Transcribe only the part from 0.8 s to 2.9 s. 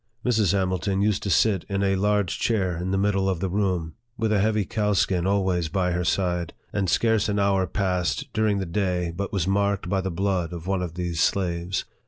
used to sit in a large chair in